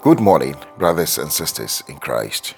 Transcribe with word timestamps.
Good 0.00 0.20
morning, 0.20 0.54
brothers 0.78 1.18
and 1.18 1.32
sisters 1.32 1.82
in 1.88 1.98
Christ. 1.98 2.54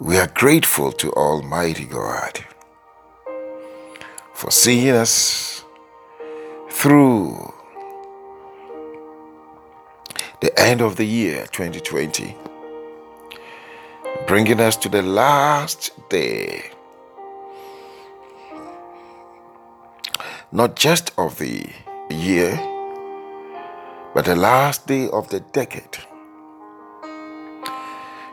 We 0.00 0.16
are 0.16 0.26
grateful 0.26 0.90
to 0.92 1.12
Almighty 1.12 1.84
God 1.84 2.46
for 4.32 4.50
seeing 4.50 4.88
us 4.94 5.62
through 6.70 7.52
the 10.40 10.58
end 10.58 10.80
of 10.80 10.96
the 10.96 11.04
year 11.04 11.46
2020, 11.52 12.34
bringing 14.26 14.60
us 14.60 14.76
to 14.78 14.88
the 14.88 15.02
last 15.02 15.90
day, 16.08 16.70
not 20.50 20.74
just 20.74 21.12
of 21.18 21.36
the 21.36 21.68
year, 22.08 22.77
but 24.14 24.24
the 24.24 24.36
last 24.36 24.86
day 24.86 25.08
of 25.10 25.28
the 25.28 25.40
decade. 25.40 25.98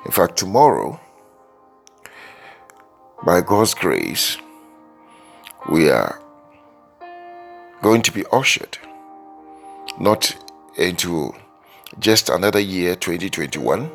In 0.05 0.11
fact, 0.11 0.37
tomorrow, 0.37 0.99
by 3.25 3.41
God's 3.41 3.73
grace, 3.73 4.37
we 5.69 5.89
are 5.89 6.19
going 7.81 8.01
to 8.03 8.11
be 8.11 8.23
ushered 8.31 8.77
not 9.99 10.35
into 10.77 11.33
just 11.99 12.29
another 12.29 12.59
year 12.59 12.95
2021 12.95 13.89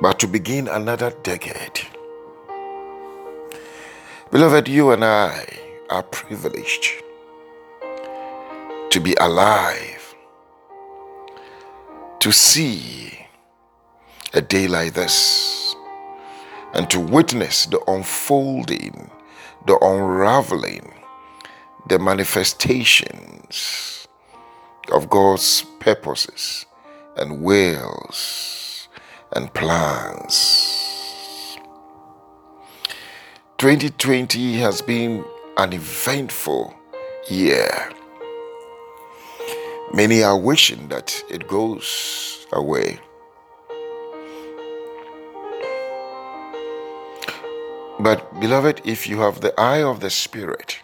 but 0.00 0.18
to 0.18 0.26
begin 0.26 0.68
another 0.68 1.12
decade 1.22 1.80
beloved 4.30 4.68
you 4.68 4.90
and 4.90 5.04
i 5.04 5.46
are 5.90 6.02
privileged 6.02 7.02
to 8.90 9.00
be 9.00 9.14
alive 9.20 10.14
to 12.20 12.32
see 12.32 13.26
a 14.34 14.40
day 14.40 14.66
like 14.66 14.94
this 14.94 15.74
and 16.74 16.90
to 16.90 17.00
witness 17.00 17.66
the 17.66 17.80
unfolding 17.86 19.10
the 19.66 19.76
unraveling 19.82 20.92
the 21.88 21.98
manifestations 21.98 24.06
of 24.92 25.10
God's 25.10 25.64
purposes 25.80 26.66
and 27.16 27.42
wills 27.42 28.88
and 29.32 29.52
plans. 29.54 31.56
2020 33.58 34.54
has 34.54 34.82
been 34.82 35.24
an 35.56 35.72
eventful 35.72 36.74
year. 37.28 37.90
Many 39.94 40.22
are 40.22 40.38
wishing 40.38 40.88
that 40.88 41.22
it 41.30 41.48
goes 41.48 42.46
away. 42.52 42.98
But, 48.00 48.38
beloved, 48.38 48.82
if 48.84 49.08
you 49.08 49.18
have 49.20 49.40
the 49.40 49.58
eye 49.58 49.82
of 49.82 50.00
the 50.00 50.10
Spirit, 50.10 50.78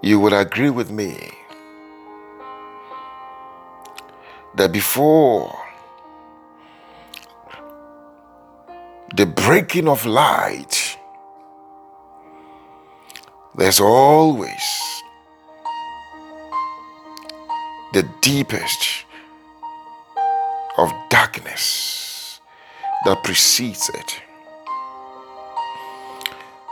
you 0.00 0.18
will 0.18 0.34
agree 0.34 0.70
with 0.70 0.90
me 0.90 1.30
that 4.54 4.72
before 4.72 5.58
the 9.14 9.26
breaking 9.26 9.88
of 9.88 10.06
light, 10.06 10.93
there's 13.56 13.80
always 13.80 15.02
the 17.92 18.02
deepest 18.20 19.04
of 20.76 20.92
darkness 21.08 22.40
that 23.04 23.22
precedes 23.22 23.88
it. 23.90 24.20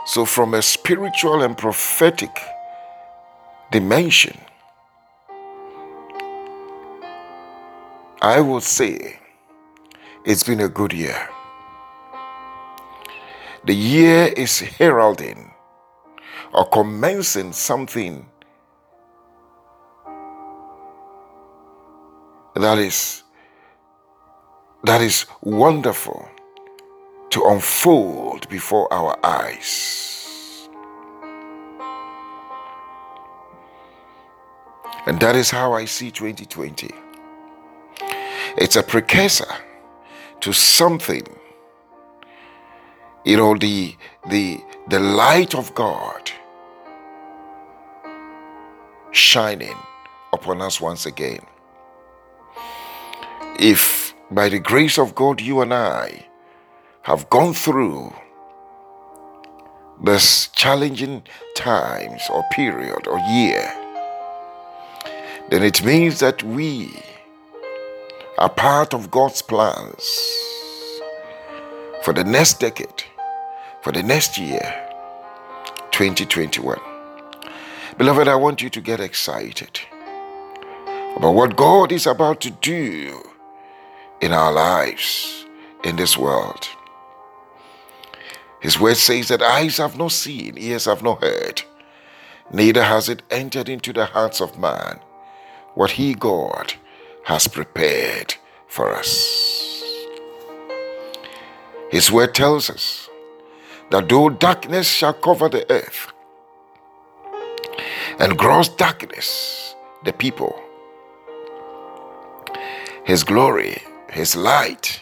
So, 0.05 0.25
from 0.25 0.53
a 0.53 0.61
spiritual 0.61 1.43
and 1.43 1.57
prophetic 1.57 2.37
dimension, 3.71 4.37
I 8.21 8.41
would 8.41 8.63
say 8.63 9.19
it's 10.25 10.43
been 10.43 10.59
a 10.59 10.67
good 10.67 10.91
year. 10.91 11.29
The 13.65 13.73
year 13.73 14.25
is 14.35 14.59
heralding 14.59 15.53
or 16.53 16.65
commencing 16.65 17.51
something 17.51 18.25
that 22.55 22.77
is 22.77 23.23
that 24.83 25.01
is 25.01 25.25
wonderful 25.41 26.29
to 27.31 27.43
unfold 27.45 28.47
before 28.49 28.91
our 28.93 29.17
eyes. 29.25 30.69
And 35.07 35.19
that 35.19 35.35
is 35.35 35.49
how 35.49 35.73
I 35.73 35.85
see 35.85 36.11
2020. 36.11 36.91
It's 38.57 38.75
a 38.75 38.83
precursor 38.83 39.51
to 40.41 40.53
something. 40.53 41.25
You 43.25 43.37
know, 43.37 43.57
the 43.57 43.95
the 44.29 44.61
the 44.89 44.99
light 44.99 45.55
of 45.55 45.73
God 45.73 46.31
shining 49.13 49.77
upon 50.33 50.61
us 50.61 50.81
once 50.81 51.05
again. 51.05 51.45
If 53.59 54.13
by 54.31 54.49
the 54.49 54.59
grace 54.59 54.97
of 54.97 55.15
God 55.15 55.39
you 55.39 55.61
and 55.61 55.73
I 55.73 56.25
have 57.03 57.29
gone 57.29 57.53
through 57.53 58.13
this 60.03 60.47
challenging 60.47 61.23
times 61.55 62.21
or 62.31 62.43
period 62.51 63.07
or 63.07 63.19
year, 63.19 63.71
then 65.49 65.63
it 65.63 65.83
means 65.85 66.19
that 66.19 66.41
we 66.43 66.91
are 68.39 68.49
part 68.49 68.93
of 68.93 69.11
God's 69.11 69.41
plans 69.41 70.03
for 72.03 72.13
the 72.13 72.23
next 72.23 72.59
decade, 72.59 73.03
for 73.81 73.91
the 73.91 74.01
next 74.01 74.37
year, 74.39 74.89
2021. 75.91 76.92
Beloved, 77.97 78.27
I 78.27 78.35
want 78.35 78.61
you 78.61 78.69
to 78.71 78.81
get 78.81 78.99
excited 78.99 79.79
about 81.15 81.35
what 81.35 81.55
God 81.55 81.91
is 81.91 82.07
about 82.07 82.41
to 82.41 82.49
do 82.49 83.21
in 84.19 84.31
our 84.31 84.51
lives 84.51 85.45
in 85.83 85.95
this 85.95 86.17
world. 86.17 86.67
His 88.61 88.79
word 88.79 88.97
says 88.97 89.27
that 89.27 89.41
eyes 89.41 89.77
have 89.77 89.97
not 89.97 90.11
seen, 90.11 90.57
ears 90.57 90.85
have 90.85 91.03
not 91.03 91.21
heard, 91.21 91.61
neither 92.51 92.83
has 92.83 93.09
it 93.09 93.21
entered 93.29 93.67
into 93.67 93.91
the 93.91 94.05
hearts 94.05 94.41
of 94.41 94.57
man 94.57 94.99
what 95.75 95.91
He, 95.91 96.13
God, 96.15 96.73
has 97.25 97.47
prepared 97.47 98.35
for 98.67 98.93
us. 98.93 99.83
His 101.91 102.11
word 102.11 102.33
tells 102.33 102.69
us 102.69 103.09
that 103.91 104.07
though 104.07 104.29
darkness 104.29 104.87
shall 104.87 105.13
cover 105.13 105.49
the 105.49 105.69
earth, 105.71 106.12
and 108.19 108.37
gross 108.37 108.69
darkness 108.69 109.75
the 110.03 110.13
people, 110.13 110.61
His 113.03 113.23
glory, 113.23 113.81
His 114.09 114.35
light 114.35 115.01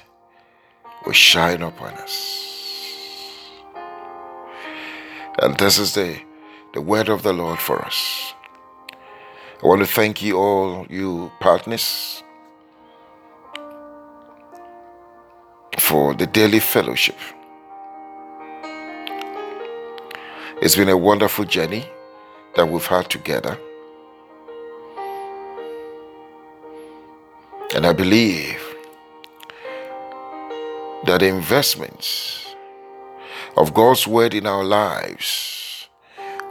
will 1.06 1.14
shine 1.14 1.62
upon 1.62 1.94
us. 1.94 2.48
And 5.40 5.58
this 5.58 5.80
is 5.80 5.94
the, 5.96 6.20
the 6.74 6.82
word 6.82 7.10
of 7.10 7.24
the 7.24 7.34
Lord 7.34 7.60
for 7.60 7.84
us. 7.84 8.34
I 9.64 9.68
want 9.68 9.82
to 9.82 9.88
thank 9.88 10.22
you 10.22 10.38
all, 10.38 10.86
you 10.90 11.32
partners, 11.40 12.24
for 15.80 16.14
the 16.14 16.28
daily 16.28 16.60
fellowship. 16.60 17.18
It's 20.62 20.76
been 20.76 20.90
a 20.90 20.98
wonderful 20.98 21.46
journey 21.46 21.86
that 22.56 22.68
we've 22.68 22.86
had 22.86 23.10
together. 23.10 23.58
And 27.74 27.86
I 27.86 27.94
believe 27.94 28.62
that 31.06 31.20
the 31.20 31.28
investments 31.28 32.56
of 33.58 33.74
God's 33.74 34.06
word 34.06 34.34
in 34.34 34.46
our 34.46 34.64
lives 34.64 35.88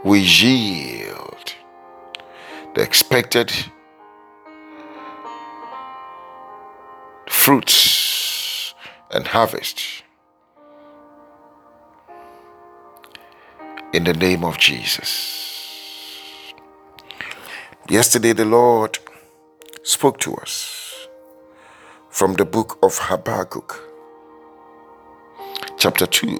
will 0.03 0.15
yield 0.21 1.53
the 2.73 2.81
expected 2.81 3.51
fruits 7.27 8.73
and 9.11 9.27
harvest 9.27 10.03
in 13.93 14.03
the 14.03 14.13
name 14.13 14.43
of 14.43 14.57
Jesus. 14.57 15.40
Yesterday, 17.91 18.31
the 18.31 18.45
Lord 18.45 18.99
spoke 19.83 20.17
to 20.21 20.33
us 20.35 21.09
from 22.09 22.35
the 22.35 22.45
book 22.45 22.79
of 22.81 22.97
Habakkuk, 22.97 23.83
chapter 25.77 26.05
2. 26.05 26.39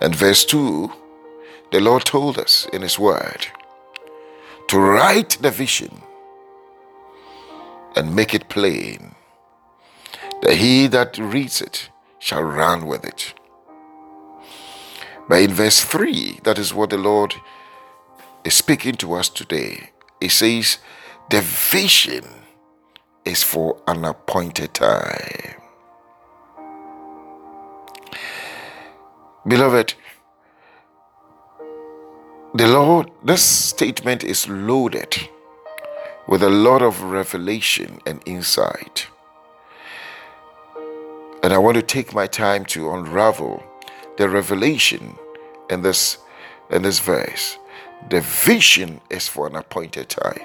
And 0.00 0.12
verse 0.12 0.44
2, 0.44 0.90
the 1.70 1.78
Lord 1.78 2.04
told 2.04 2.36
us 2.36 2.66
in 2.72 2.82
His 2.82 2.98
word 2.98 3.46
to 4.66 4.80
write 4.80 5.38
the 5.40 5.52
vision 5.52 6.02
and 7.94 8.16
make 8.16 8.34
it 8.34 8.48
plain, 8.48 9.14
that 10.42 10.56
he 10.56 10.88
that 10.88 11.16
reads 11.16 11.62
it 11.62 11.90
shall 12.18 12.42
run 12.42 12.86
with 12.86 13.04
it. 13.04 13.34
But 15.28 15.42
in 15.42 15.52
verse 15.52 15.80
3, 15.84 16.40
that 16.42 16.58
is 16.58 16.74
what 16.74 16.90
the 16.90 16.98
Lord 16.98 17.36
is 18.44 18.54
speaking 18.54 18.94
to 18.96 19.14
us 19.14 19.28
today. 19.28 19.90
He 20.20 20.28
says, 20.28 20.78
The 21.30 21.40
vision 21.40 22.24
is 23.24 23.42
for 23.42 23.80
an 23.86 24.04
appointed 24.04 24.74
time. 24.74 25.54
Beloved, 29.46 29.94
the 32.54 32.68
Lord, 32.68 33.10
this 33.22 33.42
statement 33.42 34.22
is 34.24 34.48
loaded 34.48 35.28
with 36.26 36.42
a 36.42 36.48
lot 36.48 36.82
of 36.82 37.02
revelation 37.02 37.98
and 38.06 38.22
insight. 38.26 39.08
And 41.42 41.52
I 41.52 41.58
want 41.58 41.74
to 41.76 41.82
take 41.82 42.14
my 42.14 42.26
time 42.26 42.64
to 42.66 42.90
unravel 42.92 43.62
the 44.16 44.28
revelation 44.28 45.16
in 45.68 45.82
this 45.82 46.18
in 46.70 46.82
this 46.82 47.00
verse. 47.00 47.58
The 48.10 48.20
vision 48.20 49.00
is 49.08 49.28
for 49.28 49.46
an 49.46 49.56
appointed 49.56 50.10
time. 50.10 50.40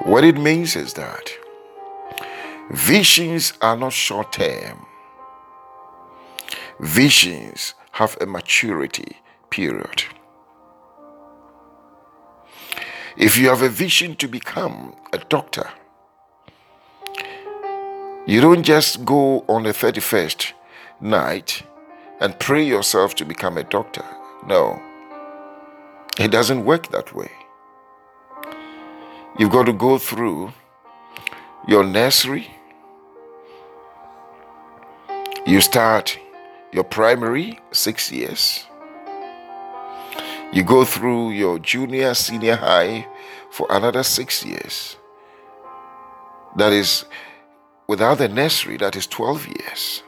What 0.00 0.24
it 0.24 0.36
means 0.36 0.74
is 0.74 0.94
that 0.94 1.30
visions 2.70 3.52
are 3.60 3.76
not 3.76 3.92
short 3.92 4.32
term. 4.32 4.86
Visions 6.80 7.74
have 7.92 8.16
a 8.20 8.26
maturity 8.26 9.18
period. 9.50 10.04
If 13.16 13.36
you 13.36 13.48
have 13.48 13.62
a 13.62 13.68
vision 13.68 14.16
to 14.16 14.26
become 14.26 14.96
a 15.12 15.18
doctor, 15.18 15.70
you 18.26 18.40
don't 18.40 18.62
just 18.62 19.04
go 19.04 19.44
on 19.48 19.64
the 19.64 19.70
31st 19.70 20.52
night 21.00 21.62
and 22.20 22.38
pray 22.38 22.64
yourself 22.64 23.14
to 23.16 23.24
become 23.24 23.58
a 23.58 23.64
doctor. 23.64 24.04
No, 24.46 24.80
it 26.18 26.30
doesn't 26.30 26.64
work 26.64 26.88
that 26.88 27.14
way. 27.14 27.30
You've 29.38 29.50
got 29.50 29.66
to 29.66 29.72
go 29.72 29.98
through 29.98 30.52
your 31.66 31.84
nursery. 31.84 32.50
You 35.46 35.60
start 35.60 36.18
your 36.72 36.84
primary, 36.84 37.58
six 37.72 38.10
years. 38.12 38.66
You 40.52 40.64
go 40.64 40.84
through 40.84 41.30
your 41.30 41.58
junior, 41.58 42.12
senior 42.14 42.56
high 42.56 43.06
for 43.50 43.66
another 43.70 44.02
six 44.02 44.44
years. 44.44 44.96
That 46.56 46.72
is, 46.72 47.04
without 47.86 48.18
the 48.18 48.28
nursery, 48.28 48.76
that 48.78 48.96
is 48.96 49.06
12 49.06 49.46
years. 49.46 50.02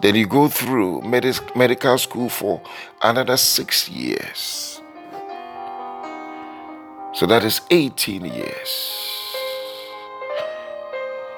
Then 0.00 0.14
you 0.14 0.26
go 0.26 0.48
through 0.48 1.02
med- 1.02 1.56
medical 1.56 1.98
school 1.98 2.28
for 2.28 2.60
another 3.02 3.36
six 3.36 3.88
years. 3.88 4.80
So 7.14 7.24
that 7.26 7.44
is 7.44 7.62
18 7.70 8.26
years. 8.26 9.06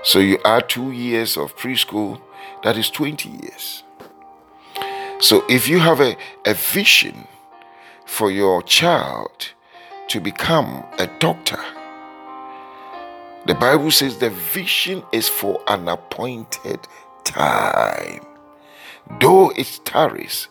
So 0.02 0.18
you 0.18 0.38
add 0.44 0.68
two 0.68 0.90
years 0.90 1.36
of 1.36 1.56
preschool, 1.56 2.20
that 2.64 2.76
is 2.76 2.90
20 2.90 3.28
years. 3.28 3.84
So 5.20 5.44
if 5.48 5.68
you 5.68 5.78
have 5.78 6.00
a, 6.00 6.16
a 6.46 6.54
vision 6.54 7.28
for 8.06 8.30
your 8.30 8.62
child 8.62 9.50
to 10.08 10.20
become 10.20 10.84
a 10.98 11.06
doctor, 11.18 11.60
the 13.46 13.54
Bible 13.54 13.90
says 13.90 14.18
the 14.18 14.30
vision 14.30 15.02
is 15.12 15.28
for 15.28 15.60
an 15.68 15.88
appointed 15.88 16.80
time. 17.24 18.24
Though 19.20 19.50
it 19.50 19.80
tarries, 19.84 20.48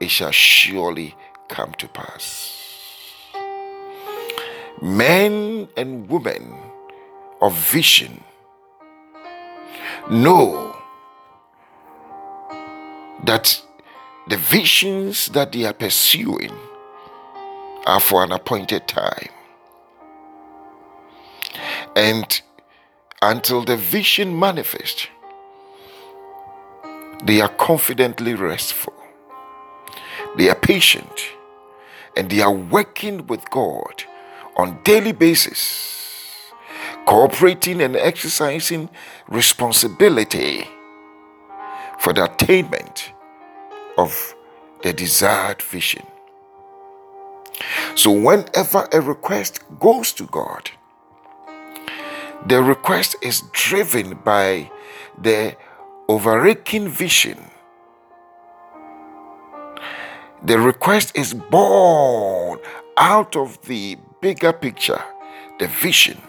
it 0.00 0.10
shall 0.10 0.30
surely 0.30 1.14
come 1.48 1.72
to 1.74 1.88
pass. 1.88 2.56
Men 4.82 5.68
and 5.76 6.08
women 6.08 6.54
of 7.40 7.54
vision 7.54 8.24
know 10.10 10.76
that 13.24 13.62
the 14.28 14.36
visions 14.36 15.26
that 15.28 15.52
they 15.52 15.64
are 15.64 15.72
pursuing 15.72 16.52
are 17.86 18.00
for 18.00 18.24
an 18.24 18.32
appointed 18.32 18.88
time. 18.88 19.28
And 21.94 22.40
until 23.20 23.64
the 23.64 23.76
vision 23.76 24.38
manifests, 24.38 25.08
they 27.24 27.40
are 27.40 27.48
confidently 27.48 28.34
restful. 28.34 28.94
They 30.36 30.48
are 30.48 30.54
patient 30.54 31.30
and 32.16 32.30
they 32.30 32.40
are 32.40 32.52
working 32.52 33.26
with 33.26 33.48
God 33.50 34.04
on 34.56 34.82
daily 34.82 35.12
basis, 35.12 36.52
cooperating 37.06 37.80
and 37.80 37.96
exercising 37.96 38.88
responsibility 39.28 40.68
for 41.98 42.12
the 42.12 42.24
attainment 42.24 43.12
of 43.98 44.34
the 44.82 44.92
desired 44.92 45.62
vision. 45.62 46.06
So, 47.94 48.10
whenever 48.10 48.88
a 48.92 49.00
request 49.00 49.60
goes 49.78 50.12
to 50.14 50.26
God, 50.26 50.70
the 52.46 52.62
request 52.62 53.16
is 53.20 53.42
driven 53.52 54.14
by 54.24 54.70
the 55.20 55.56
overarching 56.10 56.88
vision. 56.88 57.38
The 60.42 60.58
request 60.58 61.16
is 61.16 61.32
born 61.32 62.58
out 62.96 63.36
of 63.36 63.62
the 63.62 63.96
bigger 64.20 64.52
picture, 64.52 65.00
the 65.60 65.68
vision. 65.68 66.20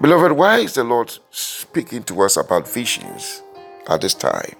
Beloved, 0.00 0.32
why 0.32 0.58
is 0.58 0.74
the 0.74 0.82
Lord 0.82 1.16
speaking 1.30 2.02
to 2.04 2.22
us 2.22 2.36
about 2.36 2.66
visions 2.66 3.40
at 3.88 4.00
this 4.00 4.14
time? 4.14 4.56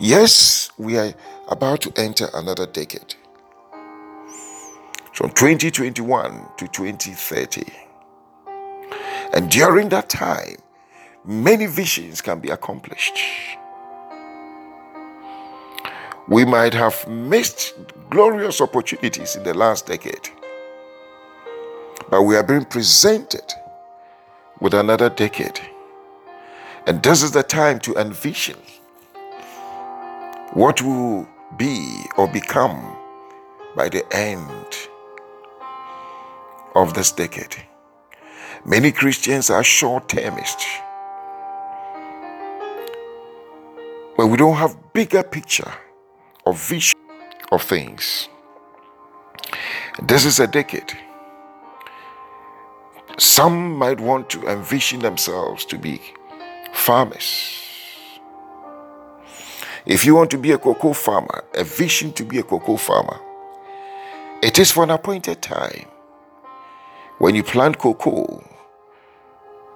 Yes, 0.00 0.72
we 0.76 0.98
are 0.98 1.14
about 1.46 1.82
to 1.82 1.92
enter 1.94 2.26
another 2.34 2.66
decade. 2.66 3.14
From 5.12 5.30
2021 5.30 6.48
to 6.56 6.66
2030. 6.66 7.72
And 9.32 9.48
during 9.48 9.90
that 9.90 10.08
time, 10.08 10.56
many 11.24 11.66
visions 11.66 12.20
can 12.20 12.40
be 12.40 12.50
accomplished. 12.50 13.18
We 16.28 16.44
might 16.44 16.74
have 16.74 17.06
missed 17.08 17.74
glorious 18.10 18.60
opportunities 18.60 19.36
in 19.36 19.42
the 19.42 19.54
last 19.54 19.86
decade, 19.86 20.28
but 22.10 22.22
we 22.22 22.36
are 22.36 22.42
being 22.42 22.64
presented 22.64 23.52
with 24.60 24.74
another 24.74 25.10
decade. 25.10 25.60
And 26.86 27.02
this 27.02 27.22
is 27.22 27.32
the 27.32 27.42
time 27.42 27.78
to 27.80 27.94
envision 27.94 28.56
what 30.52 30.80
will 30.82 31.26
be 31.56 32.04
or 32.16 32.28
become 32.28 32.96
by 33.74 33.88
the 33.88 34.04
end 34.14 34.88
of 36.74 36.94
this 36.94 37.12
decade. 37.12 37.56
Many 38.64 38.92
Christians 38.92 39.50
are 39.50 39.64
short 39.64 40.08
termists. 40.08 40.64
But 44.24 44.30
we 44.30 44.38
don't 44.38 44.56
have 44.56 44.74
bigger 44.94 45.22
picture 45.22 45.70
of 46.46 46.58
vision 46.58 46.98
of 47.52 47.62
things. 47.62 48.30
This 50.02 50.24
is 50.24 50.40
a 50.40 50.46
decade. 50.46 50.96
Some 53.18 53.76
might 53.76 54.00
want 54.00 54.30
to 54.30 54.48
envision 54.48 55.00
themselves 55.00 55.66
to 55.66 55.76
be 55.76 56.00
farmers 56.72 57.60
if 59.84 60.06
you 60.06 60.14
want 60.14 60.30
to 60.30 60.38
be 60.38 60.52
a 60.52 60.56
cocoa 60.56 60.94
farmer, 60.94 61.44
a 61.52 61.62
vision 61.62 62.10
to 62.14 62.24
be 62.24 62.38
a 62.38 62.42
cocoa 62.42 62.78
farmer, 62.78 63.20
it 64.42 64.58
is 64.58 64.72
for 64.72 64.84
an 64.84 64.90
appointed 64.90 65.42
time. 65.42 65.84
When 67.18 67.34
you 67.34 67.42
plant 67.42 67.76
cocoa, 67.76 68.42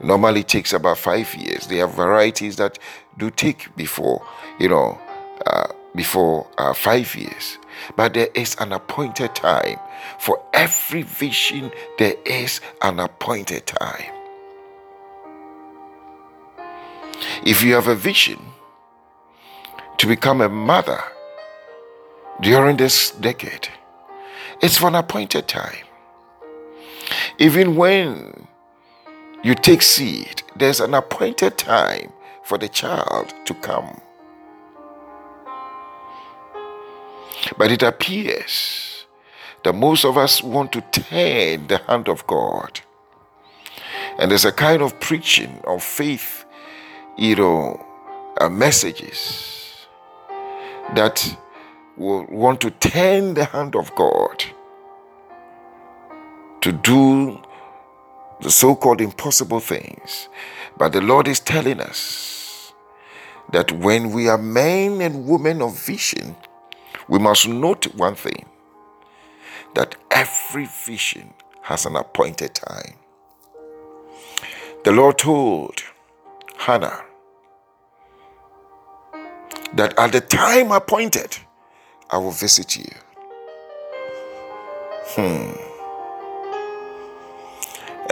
normally 0.01 0.43
takes 0.43 0.73
about 0.73 0.99
five 0.99 1.35
years. 1.35 1.67
There 1.67 1.85
are 1.85 1.89
varieties 1.89 2.57
that 2.57 2.79
do 3.17 3.31
take 3.31 3.75
before, 3.77 4.25
you 4.59 4.69
know, 4.69 5.01
uh, 5.47 5.69
before 5.95 6.49
uh, 6.59 6.73
five 6.75 7.15
years. 7.15 7.59
but 7.97 8.15
there 8.15 8.29
is 8.35 8.57
an 8.61 8.73
appointed 8.73 9.35
time. 9.35 9.79
For 10.19 10.43
every 10.53 11.03
vision, 11.03 11.71
there 11.99 12.15
is 12.25 12.61
an 12.83 13.01
appointed 13.01 13.67
time. 13.67 14.13
If 17.45 17.63
you 17.63 17.75
have 17.75 17.89
a 17.89 17.95
vision 17.95 18.39
to 19.99 20.07
become 20.07 20.41
a 20.41 20.49
mother 20.49 21.01
during 22.41 22.77
this 22.77 23.11
decade, 23.13 23.69
it's 24.61 24.79
for 24.79 24.89
an 24.89 24.95
appointed 24.95 25.49
time. 25.49 25.85
Even 27.39 27.77
when 27.77 28.48
you 29.43 29.55
take 29.55 29.83
seed, 29.83 30.43
there's 30.57 30.81
an 30.81 30.95
appointed 30.95 31.57
time 31.57 32.13
for 32.43 32.59
the 32.59 32.69
child 32.69 33.33
to 33.45 33.55
come. 33.55 34.01
But 37.57 37.71
it 37.71 37.83
appears 37.83 39.07
that 39.65 39.75
most 39.75 40.05
of 40.05 40.17
us 40.17 40.43
want 40.43 40.73
to 40.73 40.81
turn 40.81 41.67
the 41.69 41.79
hand 41.87 42.09
of 42.09 42.27
God. 42.27 42.81
And 44.19 44.31
there's 44.31 44.45
a 44.45 44.53
kind 44.53 44.83
of 44.83 44.99
preaching 44.99 45.61
of 45.67 45.83
faith, 45.83 46.45
you 47.17 47.37
know, 47.37 47.85
uh, 48.41 48.49
messages 48.49 49.87
that 50.95 51.37
will 51.97 52.27
want 52.27 52.61
to 52.63 52.71
turn 52.71 53.35
the 53.35 53.45
hand 53.45 53.77
of 53.77 53.95
God 53.95 54.45
to 56.61 56.73
do 56.73 57.41
the 58.49 58.53
so 58.53 58.75
called 58.75 59.03
impossible 59.03 59.61
things. 59.61 60.31
But 60.79 60.95
the 60.95 61.03
Lord 61.03 61.29
is 61.29 61.39
telling 61.39 61.81
us 61.81 62.73
that 63.53 63.71
when 63.73 64.11
we 64.11 64.27
are 64.31 64.39
men 64.39 65.03
and 65.03 65.27
women 65.27 65.61
of 65.61 65.79
vision, 65.79 66.35
we 67.09 67.19
must 67.19 67.47
note 67.47 67.95
one 67.95 68.15
thing 68.15 68.47
that 69.75 69.97
every 70.11 70.65
vision 70.65 71.35
has 71.61 71.85
an 71.85 71.95
appointed 71.95 72.55
time. 72.55 72.95
The 74.85 74.93
Lord 74.93 75.19
told 75.19 75.83
Hannah 76.57 77.05
that 79.75 79.93
at 79.99 80.13
the 80.13 80.23
time 80.23 80.73
appointed, 80.73 81.37
I 82.09 82.17
will 82.17 82.31
visit 82.31 82.79
you. 82.79 82.91
Hmm. 85.09 85.68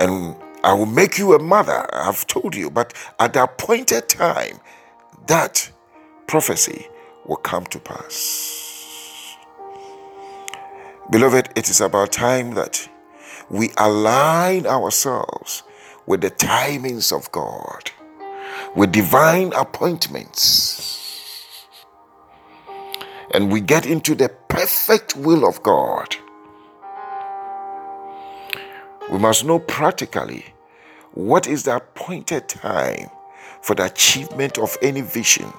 And 0.06 0.36
I 0.64 0.72
will 0.74 0.86
make 0.86 1.18
you 1.18 1.34
a 1.34 1.40
mother. 1.40 1.86
I've 1.94 2.26
told 2.28 2.54
you, 2.56 2.70
but 2.70 2.94
at 3.20 3.34
the 3.34 3.44
appointed 3.44 4.08
time, 4.08 4.60
that 5.26 5.70
prophecy 6.28 6.88
will 7.26 7.36
come 7.38 7.66
to 7.66 7.80
pass. 7.80 9.36
Beloved, 11.10 11.50
it 11.56 11.70
is 11.70 11.80
about 11.80 12.12
time 12.12 12.54
that 12.54 12.88
we 13.50 13.70
align 13.78 14.66
ourselves 14.66 15.64
with 16.06 16.20
the 16.22 16.30
timings 16.32 17.12
of 17.16 17.32
God, 17.32 17.92
with 18.76 18.92
divine 18.92 19.52
appointments, 19.54 21.12
and 23.32 23.52
we 23.52 23.60
get 23.60 23.86
into 23.86 24.14
the 24.14 24.30
perfect 24.48 25.16
will 25.16 25.48
of 25.48 25.62
God. 25.62 26.16
We 29.10 29.18
must 29.18 29.44
know 29.44 29.60
practically 29.60 30.44
what 31.12 31.46
is 31.46 31.62
the 31.62 31.76
appointed 31.76 32.48
time 32.48 33.08
for 33.62 33.74
the 33.74 33.84
achievement 33.84 34.58
of 34.58 34.76
any 34.82 35.00
vision 35.00 35.52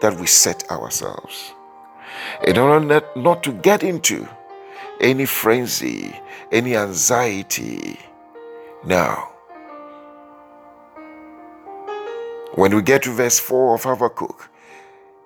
that 0.00 0.18
we 0.18 0.26
set 0.26 0.70
ourselves. 0.70 1.52
In 2.44 2.56
order 2.56 3.02
not 3.16 3.42
to 3.42 3.52
get 3.52 3.82
into 3.82 4.28
any 5.00 5.26
frenzy, 5.26 6.18
any 6.52 6.76
anxiety. 6.76 7.98
Now, 8.84 9.30
when 12.54 12.74
we 12.74 12.82
get 12.82 13.02
to 13.02 13.12
verse 13.12 13.38
4 13.38 13.74
of 13.74 13.84
Habakkuk, 13.84 14.50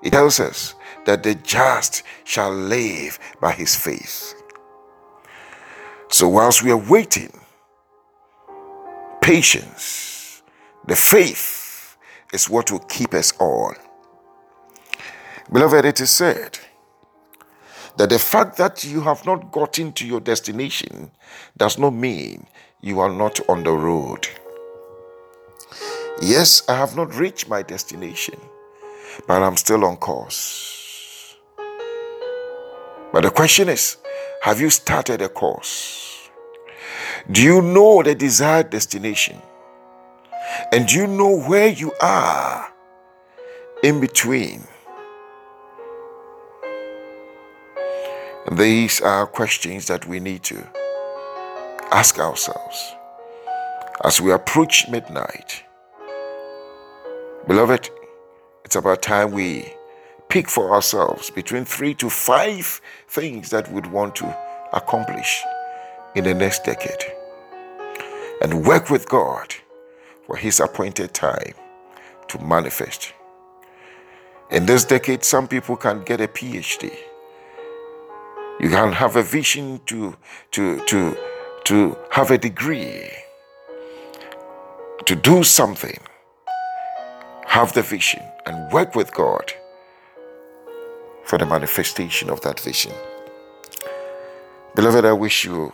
it 0.02 0.10
tells 0.10 0.40
us 0.40 0.74
that 1.04 1.22
the 1.22 1.34
just 1.34 2.02
shall 2.24 2.52
live 2.52 3.18
by 3.40 3.52
his 3.52 3.76
faith. 3.76 4.34
So, 6.08 6.28
whilst 6.28 6.62
we 6.62 6.70
are 6.70 6.76
waiting, 6.76 7.32
patience, 9.22 10.42
the 10.86 10.96
faith 10.96 11.96
is 12.32 12.50
what 12.50 12.70
will 12.70 12.80
keep 12.80 13.14
us 13.14 13.32
on. 13.38 13.74
Beloved, 15.50 15.84
it 15.84 16.00
is 16.00 16.10
said, 16.10 16.58
that 17.96 18.10
the 18.10 18.18
fact 18.18 18.56
that 18.56 18.84
you 18.84 19.00
have 19.02 19.24
not 19.24 19.52
gotten 19.52 19.92
to 19.92 20.06
your 20.06 20.20
destination 20.20 21.10
does 21.56 21.78
not 21.78 21.90
mean 21.94 22.46
you 22.80 23.00
are 23.00 23.12
not 23.12 23.38
on 23.48 23.62
the 23.62 23.70
road. 23.70 24.26
Yes, 26.20 26.62
I 26.68 26.76
have 26.76 26.96
not 26.96 27.14
reached 27.14 27.48
my 27.48 27.62
destination, 27.62 28.38
but 29.26 29.42
I'm 29.42 29.56
still 29.56 29.84
on 29.84 29.96
course. 29.96 31.36
But 33.12 33.22
the 33.22 33.30
question 33.30 33.68
is 33.68 33.98
have 34.42 34.60
you 34.60 34.70
started 34.70 35.22
a 35.22 35.28
course? 35.28 36.01
Do 37.30 37.40
you 37.40 37.62
know 37.62 38.02
the 38.02 38.16
desired 38.16 38.70
destination? 38.70 39.40
And 40.72 40.88
do 40.88 40.96
you 40.96 41.06
know 41.06 41.38
where 41.38 41.68
you 41.68 41.92
are 42.00 42.66
in 43.84 44.00
between? 44.00 44.64
These 48.50 49.00
are 49.02 49.26
questions 49.26 49.86
that 49.86 50.04
we 50.06 50.18
need 50.18 50.42
to 50.44 50.68
ask 51.92 52.18
ourselves 52.18 52.92
as 54.02 54.20
we 54.20 54.32
approach 54.32 54.88
midnight. 54.88 55.62
Beloved, 57.46 57.88
it's 58.64 58.74
about 58.74 59.00
time 59.00 59.30
we 59.30 59.72
pick 60.28 60.48
for 60.48 60.74
ourselves 60.74 61.30
between 61.30 61.64
three 61.64 61.94
to 61.94 62.10
five 62.10 62.80
things 63.08 63.50
that 63.50 63.70
we'd 63.70 63.86
want 63.86 64.16
to 64.16 64.36
accomplish 64.72 65.44
in 66.14 66.24
the 66.24 66.34
next 66.34 66.64
decade 66.64 67.04
and 68.40 68.66
work 68.66 68.90
with 68.90 69.08
God 69.08 69.54
for 70.26 70.36
His 70.36 70.60
appointed 70.60 71.14
time 71.14 71.54
to 72.28 72.38
manifest. 72.42 73.12
In 74.50 74.66
this 74.66 74.84
decade, 74.84 75.24
some 75.24 75.48
people 75.48 75.76
can 75.76 76.02
get 76.04 76.20
a 76.20 76.28
PhD 76.28 76.92
you 78.62 78.68
can 78.68 78.92
have 78.92 79.16
a 79.16 79.22
vision 79.24 79.80
to, 79.86 80.16
to, 80.52 80.84
to, 80.86 81.16
to 81.64 81.98
have 82.10 82.30
a 82.30 82.38
degree, 82.38 83.10
to 85.04 85.16
do 85.16 85.42
something. 85.42 85.98
Have 87.46 87.72
the 87.72 87.82
vision 87.82 88.22
and 88.46 88.72
work 88.72 88.94
with 88.94 89.12
God 89.12 89.52
for 91.24 91.38
the 91.38 91.44
manifestation 91.44 92.30
of 92.30 92.40
that 92.42 92.60
vision. 92.60 92.92
Beloved, 94.76 95.04
I 95.04 95.12
wish 95.12 95.44
you 95.44 95.72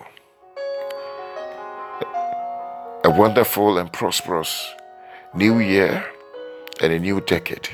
wonderful 3.19 3.79
and 3.79 3.93
prosperous 3.93 4.73
new 5.35 5.59
year 5.59 6.07
and 6.81 6.93
a 6.93 6.99
new 7.01 7.21
decade. 7.21 7.69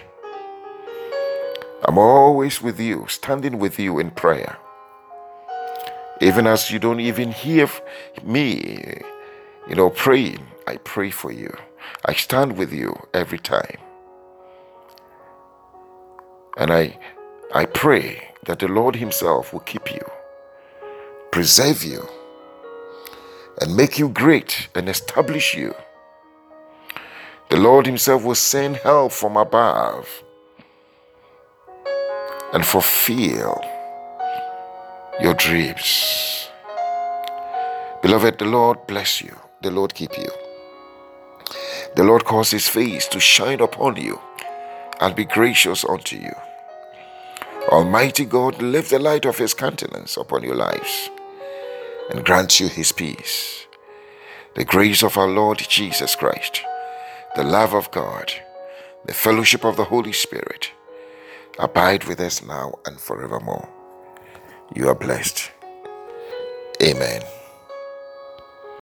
I'm 1.84 1.98
always 1.98 2.62
with 2.62 2.80
you, 2.80 3.04
standing 3.08 3.58
with 3.58 3.78
you 3.78 3.98
in 3.98 4.10
prayer. 4.10 4.56
Even 6.22 6.46
as 6.46 6.70
you 6.70 6.78
don't 6.78 7.00
even 7.00 7.30
hear 7.30 7.68
me, 8.22 9.02
you 9.68 9.74
know, 9.74 9.90
praying, 9.90 10.46
I 10.66 10.78
pray 10.78 11.10
for 11.10 11.30
you. 11.30 11.54
I 12.06 12.14
stand 12.14 12.56
with 12.56 12.72
you 12.72 12.96
every 13.12 13.38
time. 13.38 13.76
And 16.56 16.72
I, 16.72 16.98
I 17.54 17.66
pray 17.66 18.28
that 18.46 18.60
the 18.60 18.68
Lord 18.68 18.96
Himself 18.96 19.52
will 19.52 19.60
keep 19.60 19.92
you, 19.92 20.06
preserve 21.30 21.84
you, 21.84 22.08
and 23.60 23.76
make 23.76 23.98
you 23.98 24.08
great 24.08 24.68
and 24.74 24.88
establish 24.88 25.54
you. 25.54 25.74
The 27.50 27.56
Lord 27.56 27.86
Himself 27.86 28.24
will 28.24 28.34
send 28.34 28.76
help 28.76 29.12
from 29.12 29.36
above 29.36 30.08
and 32.52 32.64
fulfill 32.64 33.60
your 35.20 35.34
dreams. 35.34 36.48
Beloved, 38.02 38.38
the 38.38 38.44
Lord 38.44 38.86
bless 38.86 39.22
you, 39.22 39.36
the 39.62 39.70
Lord 39.70 39.94
keep 39.94 40.16
you. 40.18 40.30
The 41.96 42.04
Lord 42.04 42.24
cause 42.24 42.50
his 42.50 42.68
face 42.68 43.06
to 43.08 43.20
shine 43.20 43.60
upon 43.60 43.96
you 43.96 44.20
and 45.00 45.14
be 45.14 45.24
gracious 45.24 45.84
unto 45.84 46.16
you. 46.16 46.34
Almighty 47.68 48.24
God, 48.24 48.60
lift 48.60 48.90
the 48.90 48.98
light 48.98 49.24
of 49.24 49.38
his 49.38 49.54
countenance 49.54 50.16
upon 50.16 50.42
your 50.42 50.56
lives 50.56 51.10
and 52.10 52.24
grant 52.24 52.60
you 52.60 52.68
his 52.68 52.92
peace. 52.92 53.66
The 54.54 54.64
grace 54.64 55.02
of 55.02 55.16
our 55.18 55.28
Lord 55.28 55.58
Jesus 55.58 56.14
Christ, 56.16 56.62
the 57.36 57.44
love 57.44 57.74
of 57.74 57.90
God, 57.90 58.32
the 59.04 59.14
fellowship 59.14 59.64
of 59.64 59.76
the 59.76 59.84
Holy 59.84 60.12
Spirit 60.12 60.72
abide 61.58 62.04
with 62.04 62.20
us 62.20 62.44
now 62.44 62.74
and 62.86 63.00
forevermore. 63.00 63.68
You 64.74 64.88
are 64.88 64.94
blessed. 64.94 65.50
Amen. 66.82 67.22